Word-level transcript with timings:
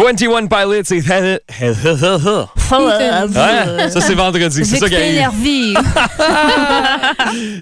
21 0.00 0.46
Pilots 0.46 0.82
et... 0.90 1.02
Ouais, 2.70 3.90
ça, 3.90 4.00
c'est 4.00 4.14
vendredi. 4.14 4.64
C'est 4.64 4.76
ça 4.78 4.88
qui 4.88 4.96
arrive. 4.96 5.14
énervé. 5.14 5.74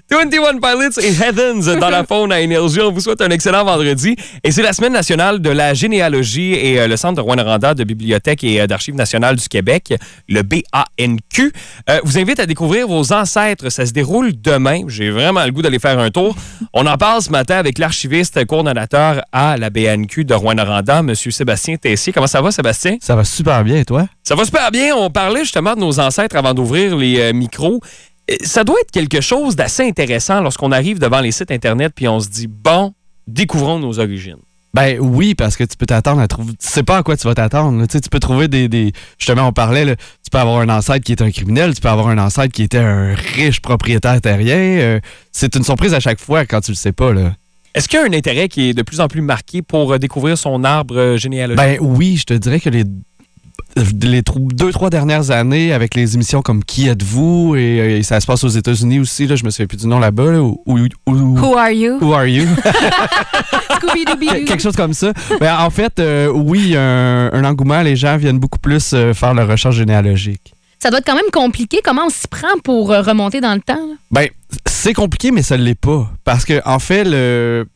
21 0.09 0.59
Pilots 0.59 0.99
et 1.01 1.09
Heavens 1.21 1.77
dans 1.79 1.89
la 1.89 2.05
faune 2.05 2.31
à 2.31 2.39
Énergie. 2.39 2.79
On 2.79 2.91
vous 2.91 3.01
souhaite 3.01 3.21
un 3.21 3.29
excellent 3.29 3.65
vendredi. 3.65 4.15
Et 4.43 4.51
c'est 4.51 4.61
la 4.61 4.71
semaine 4.71 4.93
nationale 4.93 5.39
de 5.39 5.49
la 5.49 5.73
généalogie 5.73 6.53
et 6.53 6.79
euh, 6.79 6.87
le 6.87 6.95
Centre 6.95 7.15
de 7.15 7.21
Rwanda 7.21 7.73
de 7.73 7.83
Bibliothèque 7.83 8.43
et 8.45 8.61
euh, 8.61 8.67
d'Archives 8.67 8.95
nationales 8.95 9.35
du 9.35 9.47
Québec, 9.49 9.93
le 10.29 10.41
BANQ, 10.43 11.51
euh, 11.89 11.99
vous 12.03 12.17
invite 12.17 12.39
à 12.39 12.45
découvrir 12.45 12.87
vos 12.87 13.11
ancêtres. 13.11 13.69
Ça 13.69 13.85
se 13.85 13.91
déroule 13.91 14.31
demain. 14.39 14.83
J'ai 14.87 15.09
vraiment 15.09 15.43
le 15.43 15.51
goût 15.51 15.61
d'aller 15.61 15.79
faire 15.79 15.99
un 15.99 16.09
tour. 16.09 16.35
On 16.71 16.85
en 16.85 16.95
parle 16.95 17.21
ce 17.21 17.31
matin 17.31 17.57
avec 17.57 17.79
l'archiviste 17.79 18.45
coordonnateur 18.45 19.23
à 19.33 19.57
la 19.57 19.69
BANQ 19.69 20.23
de 20.23 20.33
Rwanda, 20.33 20.99
M. 20.99 21.15
Sébastien 21.15 21.75
Tessier. 21.75 22.13
Comment 22.13 22.28
ça 22.29 22.41
va, 22.41 22.51
Sébastien? 22.51 22.95
Ça 23.01 23.15
va 23.17 23.25
super 23.25 23.63
bien, 23.65 23.75
et 23.77 23.85
toi? 23.85 24.07
Ça 24.23 24.35
va 24.35 24.45
super 24.45 24.71
bien. 24.71 24.95
On 24.95 25.09
parlait 25.09 25.41
justement 25.41 25.73
de 25.75 25.81
nos 25.81 25.99
ancêtres 25.99 26.37
avant 26.37 26.53
d'ouvrir 26.53 26.95
les 26.95 27.19
euh, 27.19 27.33
micros. 27.33 27.81
Euh, 28.31 28.35
Ça 28.43 28.63
doit 28.63 28.79
être 28.81 28.91
quelque 28.91 29.19
chose 29.19 29.55
d'assez 29.57 29.83
intéressant 29.85 30.39
lorsqu'on 30.39 30.71
arrive 30.71 30.99
devant 30.99 31.19
les 31.19 31.31
sites 31.31 31.51
Internet 31.51 31.91
puis 31.95 32.07
on 32.07 32.19
se 32.21 32.29
dit, 32.29 32.47
bon, 32.47 32.93
découvrons 33.27 33.79
nos 33.79 33.99
origines. 33.99 34.37
Ben 34.71 34.99
oui, 34.99 35.33
parce 35.33 35.57
que 35.57 35.63
tu 35.63 35.75
peux 35.75 35.87
t'attendre 35.87 36.21
à 36.21 36.27
trouver. 36.27 36.51
Tu 36.51 36.57
sais 36.67 36.83
pas 36.83 36.97
à 36.97 37.03
quoi 37.03 37.17
tu 37.17 37.25
vas 37.27 37.33
t'attendre. 37.33 37.81
Tu 37.87 37.93
sais, 37.93 38.01
tu 38.01 38.09
peux 38.09 38.19
trouver 38.19 38.47
des, 38.47 38.67
des- 38.69 38.93
Justement, 39.17 39.47
on 39.47 39.51
parlait, 39.51 39.83
là, 39.83 39.95
tu 39.95 40.29
peux 40.31 40.37
avoir 40.37 40.59
un 40.61 40.69
ancêtre 40.69 41.03
qui 41.03 41.11
est 41.11 41.23
un 41.23 41.31
criminel, 41.31 41.73
tu 41.73 41.81
peux 41.81 41.89
avoir 41.89 42.07
un 42.09 42.19
ancêtre 42.19 42.53
qui 42.53 42.61
était 42.61 42.77
un 42.77 43.15
riche 43.15 43.61
propriétaire 43.61 44.21
terrien. 44.21 44.55
euh, 44.57 44.99
c'est 45.31 45.55
une 45.55 45.63
surprise 45.63 45.95
à 45.95 45.99
chaque 45.99 46.19
fois 46.19 46.45
quand 46.45 46.61
tu 46.61 46.69
le 46.69 46.75
sais 46.75 46.91
pas. 46.91 47.11
Là. 47.13 47.33
Est-ce 47.75 47.87
qu'il 47.87 47.99
y 47.99 48.01
a 48.01 48.05
un 48.05 48.13
intérêt 48.13 48.47
qui 48.49 48.69
est 48.69 48.73
de 48.73 48.81
plus 48.81 48.99
en 48.99 49.07
plus 49.07 49.21
marqué 49.21 49.61
pour 49.61 49.93
euh, 49.93 49.97
découvrir 49.99 50.37
son 50.37 50.63
arbre 50.63 50.97
euh, 50.97 51.17
généalogique? 51.17 51.57
Ben 51.63 51.77
oui, 51.81 52.17
je 52.17 52.23
te 52.23 52.33
dirais 52.33 52.59
que 52.59 52.69
les, 52.69 52.83
les 54.01 54.21
deux, 54.53 54.71
trois 54.71 54.89
dernières 54.89 55.29
années, 55.31 55.71
avec 55.71 55.93
les 55.95 56.15
émissions 56.15 56.41
comme 56.41 56.63
Qui 56.63 56.87
êtes-vous? 56.87 57.55
Et, 57.55 57.79
euh, 57.79 57.97
et 57.99 58.03
ça 58.03 58.19
se 58.19 58.25
passe 58.25 58.43
aux 58.43 58.47
États-Unis 58.49 58.99
aussi, 58.99 59.27
là, 59.27 59.35
je 59.35 59.43
me 59.45 59.49
souviens 59.51 59.67
plus 59.67 59.77
du 59.77 59.87
nom 59.87 59.99
là-bas. 59.99 60.31
là, 60.31 60.41
ou- 60.41 60.59
ou- 60.65 60.79
ou- 61.07 61.37
Who 61.39 61.55
are 61.57 61.69
you? 61.71 61.97
Who 62.01 62.13
are 62.13 62.25
you? 62.25 62.45
Quelque 64.45 64.61
chose 64.61 64.75
comme 64.75 64.93
ça. 64.93 65.13
Ben, 65.39 65.57
en 65.59 65.69
fait, 65.69 65.99
euh, 65.99 66.27
oui, 66.33 66.59
il 66.59 66.69
y 66.71 66.77
a 66.77 66.81
un, 66.81 67.31
un 67.33 67.43
engouement. 67.45 67.81
Les 67.81 67.95
gens 67.95 68.17
viennent 68.17 68.39
beaucoup 68.39 68.59
plus 68.59 68.93
euh, 68.93 69.13
faire 69.13 69.33
leur 69.33 69.47
recherche 69.47 69.75
généalogique. 69.75 70.53
Ça 70.79 70.89
doit 70.89 70.99
être 70.99 71.05
quand 71.05 71.15
même 71.15 71.29
compliqué. 71.31 71.79
Comment 71.83 72.05
on 72.05 72.09
s'y 72.09 72.27
prend 72.27 72.47
pour 72.63 72.91
euh, 72.91 73.01
remonter 73.01 73.41
dans 73.41 73.53
le 73.53 73.61
temps? 73.61 73.75
là? 73.75 73.95
Ben, 74.11 74.27
c'est 74.65 74.93
compliqué, 74.93 75.31
mais 75.31 75.41
ça 75.41 75.57
ne 75.57 75.63
l'est 75.63 75.79
pas. 75.79 76.11
Parce 76.23 76.45
que, 76.45 76.61
en 76.65 76.79
fait, 76.79 77.03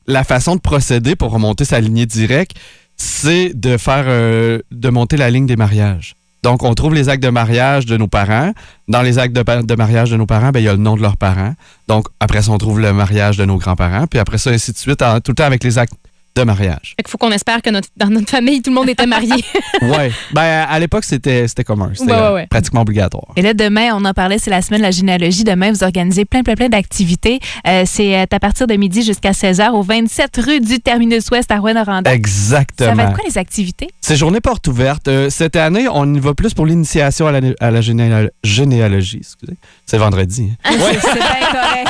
la 0.08 0.24
façon 0.24 0.56
de 0.56 0.62
procéder 0.62 1.16
pour 1.16 1.32
remonter 1.32 1.66
sa 1.66 1.80
lignée 1.80 2.06
directe, 2.06 2.58
c'est 2.98 3.54
de 3.54 3.78
faire, 3.78 4.06
euh, 4.08 4.60
de 4.72 4.90
monter 4.90 5.18
la 5.18 5.30
ligne 5.30 5.46
des 5.46 5.56
mariages. 5.56 6.16
Donc, 6.44 6.64
on 6.64 6.74
trouve 6.74 6.94
les 6.94 7.10
actes 7.10 7.24
de 7.24 7.30
mariage 7.30 7.86
de 7.86 7.96
nos 7.96 8.08
parents. 8.08 8.52
Dans 8.88 9.02
les 9.02 9.18
actes 9.18 9.34
de, 9.34 9.76
mariage 9.76 10.12
de 10.12 10.18
nos 10.18 10.26
parents, 10.26 10.50
ben, 10.50 10.60
il 10.60 10.64
y 10.64 10.68
a 10.68 10.74
le 10.74 10.78
nom 10.78 10.96
de 10.96 11.02
leurs 11.02 11.18
parents. 11.18 11.54
Donc, 11.88 12.08
après 12.20 12.42
ça, 12.42 12.52
on 12.52 12.58
trouve 12.58 12.82
le 12.82 12.92
mariage 12.92 13.38
de 13.38 13.46
nos 13.46 13.58
grands-parents. 13.58 14.08
Puis 14.08 14.20
après 14.20 14.38
ça, 14.38 14.50
ainsi 14.50 14.74
de 14.74 14.78
suite, 14.78 15.00
tout 15.00 15.32
le 15.32 15.36
temps 15.36 15.46
avec 15.46 15.64
les 15.64 15.78
actes 15.78 15.94
de 16.36 16.44
mariage. 16.44 16.94
Fait 16.98 17.04
qu'il 17.04 17.12
faut 17.12 17.18
qu'on 17.18 17.32
espère 17.32 17.62
que 17.62 17.70
notre- 17.70 17.90
dans 17.96 18.08
notre 18.08 18.30
famille, 18.30 18.62
tout 18.62 18.72
le 18.72 18.76
monde 18.76 18.90
était 18.90 19.06
marié. 19.06 19.32
ouais. 19.82 20.12
Ben, 20.34 20.66
à 20.70 20.80
l'époque, 20.80 21.04
c'était 21.04 21.48
c'était 21.48 21.64
commun. 21.64 21.92
C'était 21.94 22.12
Ouais, 22.12 22.18
ouais, 22.18 22.24
euh, 22.24 22.34
ouais. 22.36 22.48
pratiquement 22.48 22.82
obligatoire. 22.82 23.28
Et 23.36 23.42
là, 23.42 23.54
demain, 23.54 23.90
on 23.94 24.04
en 24.06 24.14
parlait, 24.14 24.40
c'est 24.40 24.50
la 24.50 24.62
semaine 24.62 24.80
de 24.82 24.86
la 24.86 24.92
généalogie. 24.92 25.44
Demain, 25.44 25.72
vous 25.72 25.84
organisez 25.84 26.26
plein, 26.26 26.42
plein, 26.44 26.56
plein 26.56 26.70
d'activités. 26.70 27.40
Euh, 27.68 27.84
c'est 27.86 28.18
euh, 28.18 28.26
à 28.32 28.40
partir 28.40 28.66
de 28.68 28.74
midi 28.76 29.04
jusqu'à 29.04 29.32
16h 29.32 29.72
au 29.72 29.84
27 29.84 30.38
rue 30.44 30.60
du 30.60 30.80
Terminus 30.80 31.30
Ouest 31.30 31.52
à 31.52 31.58
Rouen-Noranda. 31.60 32.12
Exactement. 32.14 32.90
Ça 32.90 32.96
va 32.96 33.04
être 33.04 33.14
quoi 33.16 33.24
les 33.28 33.38
activités? 33.38 33.88
C'est 34.02 34.16
journée 34.16 34.42
porte 34.42 34.68
ouverte. 34.68 35.08
Euh, 35.08 35.30
cette 35.30 35.56
année, 35.56 35.88
on 35.92 36.12
y 36.14 36.20
va 36.20 36.34
plus 36.34 36.54
pour 36.54 36.66
l'initiation 36.66 37.28
à 37.28 37.32
la, 37.32 37.42
à 37.60 37.70
la 37.72 37.82
généal- 37.82 38.32
généalogie. 38.44 39.18
Excusez. 39.18 39.54
C'est 39.86 39.98
vendredi. 39.98 40.50
hein. 40.66 40.72
C'est 40.72 41.00
c'est 41.00 41.14
bien 41.14 41.52
correct. 41.52 41.90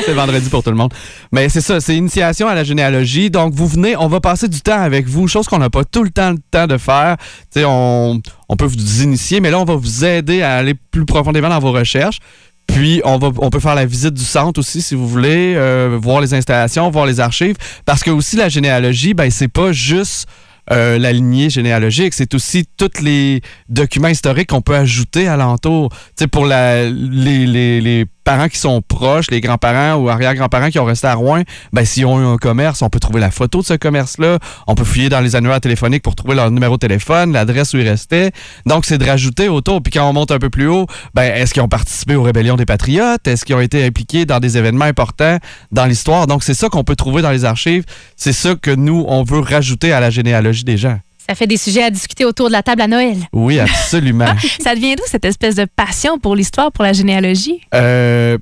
c'est 0.06 0.12
vendredi 0.14 0.48
pour 0.48 0.62
tout 0.62 0.70
le 0.70 0.76
monde. 0.76 0.92
Mais 1.32 1.48
c'est 1.48 1.60
ça, 1.60 1.80
c'est 1.80 1.96
initiation 1.96 2.48
à 2.48 2.54
la 2.54 2.64
généalogie. 2.64 3.30
Donc, 3.34 3.52
vous 3.52 3.66
venez, 3.66 3.96
on 3.96 4.06
va 4.06 4.20
passer 4.20 4.46
du 4.46 4.60
temps 4.60 4.80
avec 4.80 5.08
vous, 5.08 5.26
chose 5.26 5.48
qu'on 5.48 5.58
n'a 5.58 5.68
pas 5.68 5.84
tout 5.84 6.04
le 6.04 6.10
temps 6.10 6.30
le 6.30 6.38
temps 6.52 6.68
de 6.68 6.78
faire. 6.78 7.16
On, 7.56 8.20
peut 8.56 8.64
vous 8.64 9.02
initier, 9.02 9.40
mais 9.40 9.50
là, 9.50 9.58
on 9.58 9.64
va 9.64 9.74
vous 9.74 10.04
aider 10.04 10.42
à 10.42 10.54
aller 10.54 10.74
plus 10.74 11.04
profondément 11.04 11.48
dans 11.48 11.58
vos 11.58 11.72
recherches. 11.72 12.20
Puis, 12.68 13.02
on, 13.04 13.18
peut 13.18 13.58
faire 13.58 13.74
la 13.74 13.86
visite 13.86 14.14
du 14.14 14.22
centre 14.22 14.60
aussi, 14.60 14.80
si 14.80 14.94
vous 14.94 15.08
voulez, 15.08 15.54
euh, 15.56 15.98
voir 16.00 16.20
les 16.20 16.32
installations, 16.32 16.88
voir 16.90 17.06
les 17.06 17.18
archives. 17.18 17.56
Parce 17.84 18.04
que 18.04 18.10
aussi, 18.12 18.36
la 18.36 18.48
généalogie, 18.48 19.14
ben, 19.14 19.28
c'est 19.32 19.48
pas 19.48 19.72
juste 19.72 20.28
euh, 20.70 20.96
la 20.96 21.12
lignée 21.12 21.50
généalogique, 21.50 22.14
c'est 22.14 22.34
aussi 22.34 22.64
tous 22.76 23.02
les 23.02 23.42
documents 23.68 24.08
historiques 24.08 24.50
qu'on 24.50 24.62
peut 24.62 24.76
ajouter 24.76 25.26
alentour. 25.26 25.90
Tu 26.16 26.28
pour 26.28 26.46
la, 26.46 26.88
les 26.88 28.06
parents 28.24 28.48
qui 28.48 28.58
sont 28.58 28.82
proches, 28.82 29.30
les 29.30 29.40
grands-parents 29.40 29.94
ou 29.94 30.08
arrière-grands-parents 30.08 30.70
qui 30.70 30.78
ont 30.78 30.84
resté 30.84 31.06
à 31.06 31.14
Rouen, 31.14 31.42
ben, 31.72 31.84
s'ils 31.84 32.06
ont 32.06 32.20
eu 32.20 32.24
un 32.26 32.36
commerce, 32.36 32.82
on 32.82 32.88
peut 32.88 32.98
trouver 32.98 33.20
la 33.20 33.30
photo 33.30 33.60
de 33.60 33.66
ce 33.66 33.74
commerce-là. 33.74 34.38
On 34.66 34.74
peut 34.74 34.84
fouiller 34.84 35.08
dans 35.08 35.20
les 35.20 35.36
annuaires 35.36 35.60
téléphoniques 35.60 36.02
pour 36.02 36.14
trouver 36.14 36.34
leur 36.34 36.50
numéro 36.50 36.74
de 36.74 36.80
téléphone, 36.80 37.32
l'adresse 37.32 37.74
où 37.74 37.78
ils 37.78 37.88
restaient. 37.88 38.32
Donc, 38.66 38.86
c'est 38.86 38.98
de 38.98 39.04
rajouter 39.04 39.48
autour. 39.48 39.82
Puis 39.82 39.92
quand 39.92 40.08
on 40.08 40.12
monte 40.12 40.30
un 40.30 40.38
peu 40.38 40.50
plus 40.50 40.66
haut, 40.66 40.86
ben, 41.14 41.32
est-ce 41.34 41.52
qu'ils 41.52 41.62
ont 41.62 41.68
participé 41.68 42.16
aux 42.16 42.22
rébellions 42.22 42.56
des 42.56 42.66
Patriotes? 42.66 43.26
Est-ce 43.26 43.44
qu'ils 43.44 43.54
ont 43.54 43.60
été 43.60 43.84
impliqués 43.84 44.24
dans 44.24 44.40
des 44.40 44.56
événements 44.56 44.86
importants 44.86 45.38
dans 45.70 45.84
l'histoire? 45.84 46.26
Donc, 46.26 46.42
c'est 46.42 46.54
ça 46.54 46.68
qu'on 46.68 46.84
peut 46.84 46.96
trouver 46.96 47.22
dans 47.22 47.30
les 47.30 47.44
archives. 47.44 47.84
C'est 48.16 48.32
ça 48.32 48.54
que 48.54 48.70
nous, 48.70 49.04
on 49.06 49.22
veut 49.22 49.40
rajouter 49.40 49.92
à 49.92 50.00
la 50.00 50.10
généalogie 50.10 50.64
des 50.64 50.76
gens. 50.76 50.98
Ça 51.26 51.34
fait 51.34 51.46
des 51.46 51.56
sujets 51.56 51.82
à 51.84 51.90
discuter 51.90 52.24
autour 52.24 52.48
de 52.48 52.52
la 52.52 52.62
table 52.62 52.82
à 52.82 52.86
Noël. 52.86 53.16
Oui, 53.32 53.58
absolument. 53.60 54.34
Ça 54.60 54.74
devient 54.74 54.96
d'où 54.96 55.04
cette 55.06 55.24
espèce 55.24 55.54
de 55.54 55.64
passion 55.64 56.18
pour 56.18 56.36
l'histoire, 56.36 56.70
pour 56.70 56.84
la 56.84 56.92
généalogie? 56.92 57.60
Euh, 57.74 58.38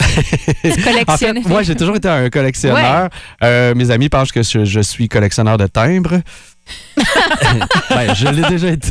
En 1.06 1.16
fait, 1.16 1.46
moi, 1.46 1.62
j'ai 1.62 1.74
toujours 1.74 1.96
été 1.96 2.08
un 2.08 2.30
collectionneur. 2.30 3.10
Euh, 3.42 3.74
mes 3.74 3.90
amis 3.90 4.08
pensent 4.08 4.32
que 4.32 4.42
je, 4.42 4.64
je 4.64 4.80
suis 4.80 5.08
collectionneur 5.08 5.58
de 5.58 5.66
timbres. 5.66 6.20
ben, 7.90 8.14
je 8.14 8.28
l'ai 8.28 8.48
déjà 8.48 8.68
été. 8.68 8.88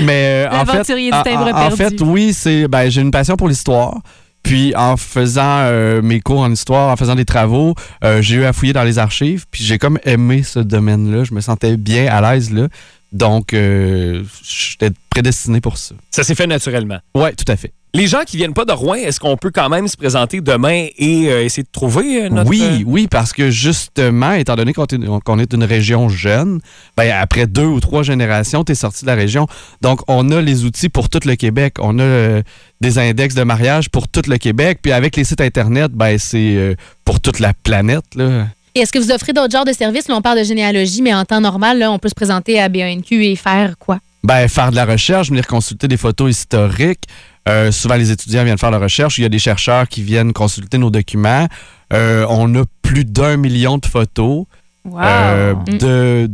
Mais 0.00 0.46
euh, 0.46 0.50
en 0.50 0.66
fait, 0.66 0.72
L'aventurier 0.72 1.10
du 1.10 1.22
timbre 1.22 1.52
en, 1.54 1.66
en 1.66 1.70
fait, 1.70 2.00
oui, 2.00 2.32
c'est 2.34 2.68
ben, 2.68 2.90
j'ai 2.90 3.00
une 3.00 3.10
passion 3.10 3.36
pour 3.36 3.48
l'histoire. 3.48 3.98
Puis 4.42 4.74
en 4.74 4.96
faisant 4.96 5.60
euh, 5.60 6.02
mes 6.02 6.20
cours 6.20 6.40
en 6.40 6.50
histoire, 6.50 6.92
en 6.92 6.96
faisant 6.96 7.14
des 7.14 7.24
travaux, 7.24 7.74
euh, 8.04 8.22
j'ai 8.22 8.36
eu 8.36 8.44
à 8.44 8.52
fouiller 8.52 8.72
dans 8.72 8.84
les 8.84 8.98
archives. 8.98 9.46
Puis 9.50 9.64
j'ai 9.64 9.78
comme 9.78 9.98
aimé 10.04 10.42
ce 10.42 10.58
domaine-là. 10.58 11.24
Je 11.24 11.34
me 11.34 11.40
sentais 11.40 11.76
bien 11.76 12.06
à 12.06 12.20
l'aise 12.20 12.50
là. 12.52 12.68
Donc, 13.12 13.54
euh, 13.54 14.22
j'étais 14.42 14.90
prédestiné 15.10 15.60
pour 15.60 15.78
ça. 15.78 15.94
Ça 16.10 16.22
s'est 16.22 16.34
fait 16.34 16.46
naturellement. 16.46 16.98
Ouais, 17.14 17.34
tout 17.34 17.50
à 17.50 17.56
fait. 17.56 17.72
Les 17.92 18.06
gens 18.06 18.20
qui 18.24 18.36
viennent 18.36 18.54
pas 18.54 18.64
de 18.64 18.70
Rouen, 18.70 18.94
est-ce 18.94 19.18
qu'on 19.18 19.36
peut 19.36 19.50
quand 19.52 19.68
même 19.68 19.88
se 19.88 19.96
présenter 19.96 20.40
demain 20.40 20.86
et 20.96 21.28
euh, 21.28 21.42
essayer 21.42 21.64
de 21.64 21.68
trouver 21.72 22.24
euh, 22.24 22.28
notre... 22.28 22.48
Oui, 22.48 22.84
oui, 22.86 23.08
parce 23.08 23.32
que 23.32 23.50
justement, 23.50 24.32
étant 24.32 24.54
donné 24.54 24.72
qu'on 24.72 25.38
est, 25.38 25.52
une 25.52 25.64
région 25.64 26.08
jeune, 26.08 26.60
ben, 26.96 27.10
après 27.10 27.48
deux 27.48 27.64
ou 27.64 27.80
trois 27.80 28.04
générations, 28.04 28.62
tu 28.62 28.72
es 28.72 28.74
sorti 28.76 29.04
de 29.04 29.08
la 29.08 29.16
région. 29.16 29.48
Donc, 29.80 30.02
on 30.06 30.30
a 30.30 30.40
les 30.40 30.64
outils 30.64 30.88
pour 30.88 31.08
tout 31.08 31.18
le 31.24 31.34
Québec. 31.34 31.74
On 31.80 31.98
a 31.98 32.02
euh, 32.02 32.42
des 32.80 32.98
index 32.98 33.34
de 33.34 33.42
mariage 33.42 33.90
pour 33.90 34.06
tout 34.06 34.22
le 34.28 34.36
Québec. 34.36 34.78
Puis 34.82 34.92
avec 34.92 35.16
les 35.16 35.24
sites 35.24 35.40
Internet, 35.40 35.90
ben, 35.90 36.16
c'est 36.16 36.76
pour 37.04 37.18
toute 37.20 37.40
la 37.40 37.54
planète. 37.54 38.14
Là. 38.14 38.46
Et 38.74 38.80
est-ce 38.80 38.92
que 38.92 38.98
vous 38.98 39.10
offrez 39.10 39.32
d'autres 39.32 39.50
genres 39.52 39.64
de 39.64 39.72
services? 39.72 40.08
Là, 40.08 40.16
on 40.16 40.22
parle 40.22 40.38
de 40.38 40.44
généalogie, 40.44 41.02
mais 41.02 41.12
en 41.14 41.24
temps 41.24 41.40
normal, 41.40 41.78
là, 41.78 41.90
on 41.90 41.98
peut 41.98 42.08
se 42.08 42.14
présenter 42.14 42.60
à 42.60 42.68
BANQ 42.68 43.24
et 43.24 43.36
faire 43.36 43.76
quoi? 43.78 43.98
Ben, 44.22 44.46
faire 44.48 44.70
de 44.70 44.76
la 44.76 44.84
recherche, 44.84 45.28
venir 45.30 45.46
consulter 45.46 45.88
des 45.88 45.96
photos 45.96 46.30
historiques. 46.30 47.04
Euh, 47.48 47.72
souvent, 47.72 47.96
les 47.96 48.10
étudiants 48.10 48.44
viennent 48.44 48.58
faire 48.58 48.70
la 48.70 48.78
recherche. 48.78 49.18
Il 49.18 49.22
y 49.22 49.24
a 49.24 49.30
des 49.30 49.38
chercheurs 49.38 49.88
qui 49.88 50.02
viennent 50.02 50.32
consulter 50.32 50.78
nos 50.78 50.90
documents. 50.90 51.46
Euh, 51.92 52.26
on 52.28 52.54
a 52.54 52.64
plus 52.82 53.04
d'un 53.04 53.36
million 53.36 53.78
de 53.78 53.86
photos. 53.86 54.44
Wow. 54.84 55.00
Euh, 55.02 55.54
Mm. 55.54 55.78
de, 55.78 56.30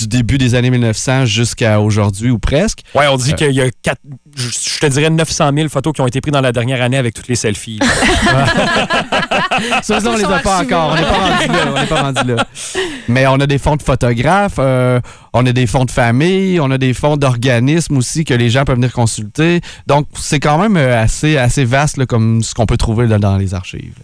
du 0.00 0.08
début 0.08 0.38
des 0.38 0.54
années 0.54 0.70
1900 0.70 1.26
jusqu'à 1.26 1.80
aujourd'hui 1.80 2.30
ou 2.30 2.38
presque. 2.38 2.80
Ouais, 2.94 3.06
on 3.08 3.16
dit 3.16 3.32
Euh. 3.32 3.34
qu'il 3.36 3.52
y 3.52 3.60
a 3.60 3.70
quatre, 3.82 4.00
je, 4.36 4.48
je 4.48 4.78
te 4.78 4.86
dirais 4.86 5.10
900 5.10 5.50
000 5.54 5.68
photos 5.68 5.92
qui 5.92 6.00
ont 6.00 6.06
été 6.06 6.20
prises 6.20 6.32
dans 6.32 6.40
la 6.40 6.52
dernière 6.52 6.82
année 6.82 6.96
avec 6.96 7.14
toutes 7.14 7.28
les 7.28 7.36
selfies. 7.36 7.78
Ça, 9.82 9.98
on 10.04 10.16
les 10.16 10.24
a 10.24 10.38
pas 10.38 10.60
encore. 10.62 10.92
On 10.92 10.96
n'est 10.96 11.02
pas 11.02 11.18
rendu 11.18 11.48
là. 11.48 11.64
On 11.74 11.80
n'est 11.80 11.86
pas 11.86 12.02
rendu 12.02 12.20
là. 12.34 12.46
Mais 13.08 13.26
on 13.26 13.34
a 13.40 13.46
des 13.46 13.58
fonds 13.58 13.76
de 13.76 13.82
photographes, 13.82 14.56
euh, 14.58 15.00
on 15.32 15.44
a 15.46 15.52
des 15.52 15.66
fonds 15.66 15.84
de 15.84 15.90
famille, 15.90 16.60
on 16.60 16.70
a 16.70 16.78
des 16.78 16.94
fonds 16.94 17.16
d'organismes 17.16 17.96
aussi 17.98 18.24
que 18.24 18.34
les 18.34 18.50
gens 18.50 18.64
peuvent 18.64 18.76
venir 18.76 18.92
consulter. 18.92 19.60
Donc, 19.86 20.06
c'est 20.14 20.40
quand 20.40 20.58
même 20.58 20.76
euh, 20.76 21.00
assez, 21.02 21.36
assez 21.36 21.64
vaste 21.64 21.96
là, 21.96 22.06
comme 22.06 22.42
ce 22.42 22.54
qu'on 22.54 22.66
peut 22.66 22.76
trouver 22.76 23.06
là, 23.06 23.18
dans 23.18 23.36
les 23.36 23.54
archives. 23.54 23.94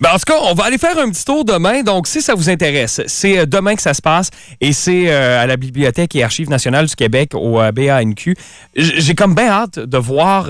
Ben, 0.00 0.10
en 0.10 0.14
tout 0.14 0.32
cas, 0.32 0.38
on 0.44 0.54
va 0.54 0.64
aller 0.64 0.78
faire 0.78 0.96
un 0.96 1.10
petit 1.10 1.24
tour 1.24 1.44
demain. 1.44 1.82
Donc, 1.82 2.06
si 2.06 2.22
ça 2.22 2.34
vous 2.36 2.48
intéresse, 2.48 3.00
c'est 3.06 3.38
euh, 3.38 3.46
demain 3.46 3.74
que 3.74 3.82
ça 3.82 3.94
se 3.94 4.02
passe 4.02 4.30
et 4.60 4.72
c'est 4.72 5.10
euh, 5.10 5.42
à 5.42 5.46
la 5.46 5.56
Bibliothèque 5.56 6.14
et 6.14 6.22
Archives 6.22 6.48
nationales 6.48 6.86
du 6.86 6.94
Québec 6.94 7.32
au 7.34 7.60
euh, 7.60 7.72
BANQ. 7.72 8.36
J'ai 8.76 9.14
comme 9.16 9.34
bien 9.34 9.48
hâte 9.48 9.80
de 9.80 9.98
voir 9.98 10.46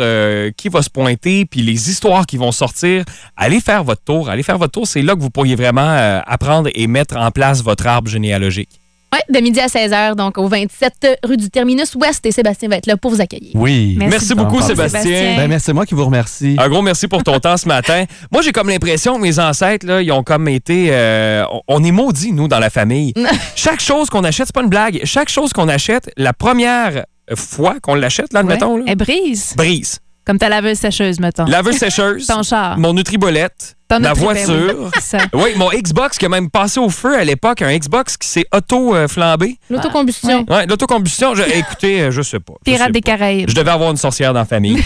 qui 0.57 0.69
va 0.69 0.83
se 0.83 0.91
pointer 0.91 1.47
puis 1.47 1.63
les 1.63 1.91
histoires 1.91 2.27
qui 2.27 2.37
vont 2.37 2.53
sortir. 2.53 3.05
Allez 3.37 3.61
faire 3.61 3.85
votre 3.85 4.03
tour. 4.03 4.29
Allez 4.29 4.43
faire 4.43 4.59
votre 4.59 4.73
tour. 4.73 4.87
C'est 4.87 5.03
là 5.03 5.15
que 5.15 5.21
vous 5.21 5.31
pourriez 5.31 5.57
vraiment 5.57 6.21
apprendre 6.27 6.69
et 6.75 6.87
mettre 6.87 7.17
en 7.17 7.31
place 7.31 7.63
votre 7.63 7.87
arbre 7.87 8.11
généalogique. 8.11 8.81
Oui, 9.13 9.21
de 9.35 9.41
midi 9.41 9.59
à 9.59 9.67
16h, 9.69 10.17
donc 10.17 10.37
au 10.37 10.49
27 10.49 11.21
rue 11.25 11.37
du 11.39 11.49
Terminus 11.49 11.95
Ouest. 11.95 12.25
Et 12.27 12.33
Sébastien 12.33 12.69
va 12.69 12.77
être 12.77 12.87
là 12.87 12.97
pour 12.99 13.11
vous 13.11 13.21
accueillir. 13.23 13.53
Oui. 13.55 13.97
Merci 13.99 14.35
beaucoup, 14.35 14.51
beaucoup, 14.57 14.63
Sébastien. 14.63 15.01
Sébastien. 15.03 15.37
Ben, 15.37 15.49
mais 15.49 15.59
c'est 15.59 15.73
moi 15.73 15.87
qui 15.87 15.95
vous 15.95 16.05
remercie. 16.05 16.57
Un 16.59 16.69
gros 16.69 16.83
merci 16.83 17.09
pour 17.09 17.23
ton 17.25 17.41
temps 17.41 17.57
ce 17.57 17.67
matin. 17.67 18.05
Moi, 18.31 18.43
j'ai 18.43 18.53
comme 18.53 18.69
l'impression 18.69 19.17
que 19.17 19.23
mes 19.23 19.39
ancêtres, 19.39 19.87
là, 19.87 20.03
ils 20.03 20.13
ont 20.13 20.23
comme 20.23 20.47
été. 20.49 20.89
euh, 20.91 21.45
on- 21.51 21.63
on 21.69 21.85
est 21.85 21.91
maudits, 21.91 22.33
nous, 22.33 22.49
dans 22.49 22.59
la 22.59 22.71
famille. 22.71 23.15
Chaque 23.57 23.81
chose 23.81 24.11
qu'on 24.11 24.25
achète, 24.25 24.47
c'est 24.49 24.55
pas 24.55 24.63
une 24.63 24.69
blague. 24.69 25.01
Chaque 25.05 25.29
chose 25.31 25.53
qu'on 25.55 25.69
achète, 25.69 26.11
la 26.19 26.33
première 26.35 27.05
fois 27.35 27.77
qu'on 27.81 27.95
l'achète, 27.95 28.33
là, 28.33 28.41
admettons, 28.41 28.75
Ouais. 28.75 28.81
là, 28.81 28.85
Elle 28.89 28.97
brise. 28.97 29.55
brise. 29.57 30.01
Comme 30.29 30.39
ta 30.39 30.49
laveuse 30.51 30.77
sécheuse, 30.79 31.19
mettons. 31.21 31.47
Laveuse 31.47 31.77
sécheuse, 31.79 32.27
Ton 32.27 32.43
char. 32.43 32.79
mon 32.79 32.93
Nutribolette, 32.93 33.77
Ton 33.89 33.99
ma 34.01 34.13
Nutri- 34.13 34.15
ben 34.35 34.45
voiture. 34.45 34.91
Ça. 35.01 35.17
Oui, 35.33 35.53
mon 35.57 35.71
Xbox 35.71 36.19
qui 36.19 36.27
a 36.27 36.29
même 36.29 36.51
passé 36.51 36.79
au 36.79 36.91
feu 36.91 37.17
à 37.19 37.25
l'époque, 37.25 37.63
un 37.63 37.75
Xbox 37.77 38.19
qui 38.19 38.29
s'est 38.29 38.45
auto-flambé. 38.55 39.57
L'autocombustion. 39.71 40.45
Ouais, 40.47 40.67
l'autocombustion, 40.67 41.35
je- 41.35 41.43
écoutez, 41.55 42.03
euh, 42.03 42.11
je 42.11 42.21
sais 42.21 42.41
pas. 42.41 42.53
Pirates 42.63 42.93
des. 42.93 43.01
Caraïbes. 43.01 43.49
Je 43.49 43.55
devais 43.55 43.71
avoir 43.71 43.91
une 43.91 43.97
sorcière 43.97 44.35
dans 44.35 44.41
la 44.41 44.45
famille. 44.45 44.77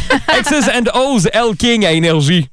X's 0.41 0.69
and 0.69 0.85
O's, 0.97 1.27
L 1.33 1.57
King 1.59 1.85
à 1.85 1.91
énergie. 1.93 2.49